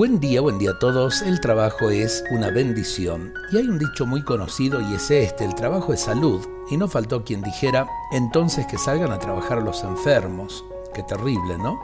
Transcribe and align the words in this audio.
Buen 0.00 0.18
día, 0.18 0.40
buen 0.40 0.58
día 0.58 0.70
a 0.70 0.78
todos. 0.78 1.20
El 1.20 1.42
trabajo 1.42 1.90
es 1.90 2.24
una 2.30 2.48
bendición. 2.48 3.34
Y 3.52 3.58
hay 3.58 3.68
un 3.68 3.78
dicho 3.78 4.06
muy 4.06 4.24
conocido 4.24 4.80
y 4.80 4.94
es 4.94 5.10
este, 5.10 5.44
el 5.44 5.54
trabajo 5.54 5.92
es 5.92 6.00
salud. 6.00 6.40
Y 6.70 6.78
no 6.78 6.88
faltó 6.88 7.22
quien 7.22 7.42
dijera, 7.42 7.86
entonces 8.10 8.64
que 8.64 8.78
salgan 8.78 9.12
a 9.12 9.18
trabajar 9.18 9.60
los 9.60 9.84
enfermos. 9.84 10.64
Qué 10.94 11.02
terrible, 11.02 11.58
¿no? 11.58 11.78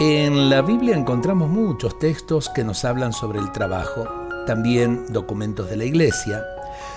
En 0.00 0.50
la 0.50 0.60
Biblia 0.60 0.96
encontramos 0.96 1.48
muchos 1.48 2.00
textos 2.00 2.48
que 2.48 2.64
nos 2.64 2.84
hablan 2.84 3.12
sobre 3.12 3.38
el 3.38 3.52
trabajo, 3.52 4.08
también 4.44 5.12
documentos 5.12 5.70
de 5.70 5.76
la 5.76 5.84
iglesia. 5.84 6.42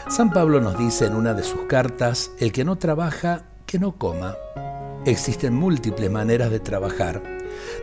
San 0.07 0.33
Pablo 0.33 0.59
nos 0.61 0.79
dice 0.79 1.05
en 1.05 1.13
una 1.13 1.35
de 1.35 1.43
sus 1.43 1.67
cartas, 1.67 2.31
el 2.39 2.51
que 2.51 2.65
no 2.65 2.75
trabaja, 2.79 3.43
que 3.67 3.77
no 3.77 3.91
coma. 3.91 4.33
Existen 5.05 5.53
múltiples 5.55 6.11
maneras 6.11 6.51
de 6.51 6.59
trabajar 6.59 7.21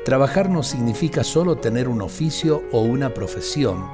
Trabajar 0.05 0.49
no 0.49 0.63
significa 0.63 1.25
solo 1.25 1.57
tener 1.57 1.89
un 1.89 2.03
oficio 2.03 2.63
o 2.73 2.81
una 2.81 3.13
profesión, 3.15 3.85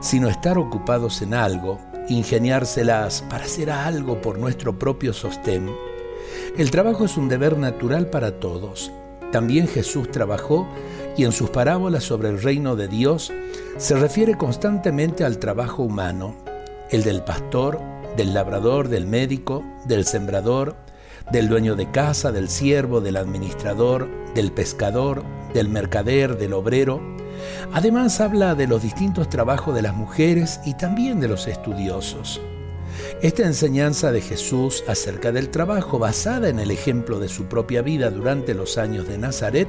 sino 0.00 0.28
estar 0.28 0.58
ocupados 0.58 1.22
en 1.22 1.34
algo, 1.34 1.78
ingeniárselas 2.08 3.22
para 3.22 3.44
hacer 3.44 3.70
algo 3.70 4.20
por 4.20 4.38
nuestro 4.38 4.78
propio 4.78 5.12
sostén. 5.12 5.70
El 6.56 6.70
trabajo 6.70 7.04
es 7.04 7.16
un 7.16 7.28
deber 7.28 7.56
natural 7.56 8.10
para 8.10 8.38
todos. 8.38 8.92
También 9.30 9.66
Jesús 9.66 10.10
trabajó 10.10 10.68
y 11.16 11.24
en 11.24 11.32
sus 11.32 11.48
parábolas 11.50 12.04
sobre 12.04 12.28
el 12.28 12.42
reino 12.42 12.76
de 12.76 12.88
Dios 12.88 13.32
se 13.78 13.96
refiere 13.96 14.36
constantemente 14.36 15.24
al 15.24 15.38
trabajo 15.38 15.82
humano, 15.82 16.34
el 16.90 17.02
del 17.02 17.22
pastor, 17.22 17.80
del 18.16 18.34
labrador, 18.34 18.88
del 18.88 19.06
médico, 19.06 19.64
del 19.86 20.04
sembrador, 20.04 20.76
del 21.30 21.48
dueño 21.48 21.76
de 21.76 21.90
casa, 21.90 22.32
del 22.32 22.48
siervo, 22.48 23.00
del 23.00 23.16
administrador, 23.16 24.08
del 24.34 24.52
pescador, 24.52 25.22
del 25.54 25.68
mercader, 25.68 26.38
del 26.38 26.52
obrero. 26.52 27.00
Además 27.72 28.20
habla 28.20 28.54
de 28.54 28.66
los 28.66 28.82
distintos 28.82 29.28
trabajos 29.28 29.74
de 29.74 29.82
las 29.82 29.94
mujeres 29.94 30.60
y 30.64 30.74
también 30.74 31.20
de 31.20 31.28
los 31.28 31.46
estudiosos. 31.46 32.40
Esta 33.22 33.44
enseñanza 33.44 34.12
de 34.12 34.20
Jesús 34.20 34.84
acerca 34.88 35.32
del 35.32 35.50
trabajo, 35.50 35.98
basada 35.98 36.48
en 36.48 36.58
el 36.58 36.70
ejemplo 36.70 37.18
de 37.20 37.28
su 37.28 37.44
propia 37.44 37.82
vida 37.82 38.10
durante 38.10 38.54
los 38.54 38.78
años 38.78 39.08
de 39.08 39.18
Nazaret, 39.18 39.68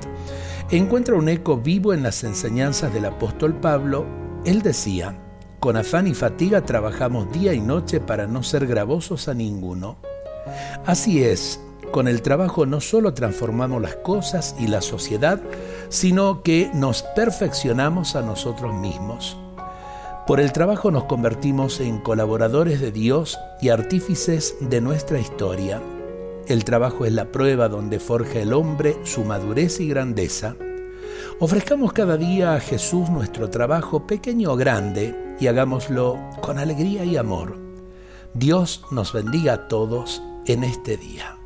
encuentra 0.71 1.15
un 1.15 1.29
eco 1.29 1.57
vivo 1.57 1.93
en 1.93 2.03
las 2.03 2.23
enseñanzas 2.23 2.93
del 2.93 3.05
apóstol 3.05 3.55
Pablo. 3.55 4.05
Él 4.45 4.61
decía, 4.61 5.17
con 5.59 5.77
afán 5.77 6.07
y 6.07 6.13
fatiga 6.13 6.65
trabajamos 6.65 7.31
día 7.31 7.53
y 7.53 7.61
noche 7.61 8.01
para 8.01 8.27
no 8.27 8.43
ser 8.43 8.67
gravosos 8.67 9.27
a 9.27 9.33
ninguno. 9.33 9.97
Así 10.85 11.23
es, 11.23 11.59
con 11.93 12.07
el 12.07 12.23
trabajo 12.23 12.65
no 12.65 12.81
solo 12.81 13.13
transformamos 13.13 13.79
las 13.79 13.95
cosas 13.97 14.55
y 14.59 14.65
la 14.65 14.81
sociedad, 14.81 15.39
sino 15.89 16.41
que 16.41 16.71
nos 16.73 17.03
perfeccionamos 17.03 18.15
a 18.15 18.23
nosotros 18.23 18.73
mismos. 18.73 19.37
Por 20.25 20.39
el 20.39 20.51
trabajo 20.51 20.89
nos 20.89 21.03
convertimos 21.03 21.79
en 21.79 21.99
colaboradores 21.99 22.81
de 22.81 22.91
Dios 22.91 23.37
y 23.61 23.69
artífices 23.69 24.55
de 24.59 24.81
nuestra 24.81 25.19
historia. 25.19 25.83
El 26.47 26.63
trabajo 26.63 27.05
es 27.05 27.13
la 27.13 27.25
prueba 27.25 27.69
donde 27.69 27.99
forja 27.99 28.39
el 28.39 28.53
hombre 28.53 28.97
su 29.03 29.23
madurez 29.23 29.79
y 29.79 29.87
grandeza. 29.87 30.55
Ofrezcamos 31.39 31.93
cada 31.93 32.17
día 32.17 32.55
a 32.55 32.59
Jesús 32.59 33.09
nuestro 33.11 33.51
trabajo, 33.51 34.07
pequeño 34.07 34.53
o 34.53 34.55
grande, 34.55 35.35
y 35.39 35.45
hagámoslo 35.45 36.17
con 36.41 36.57
alegría 36.57 37.05
y 37.05 37.17
amor. 37.17 37.55
Dios 38.33 38.83
nos 38.89 39.13
bendiga 39.13 39.53
a 39.53 39.67
todos 39.67 40.23
en 40.45 40.63
este 40.63 40.97
día. 40.97 41.42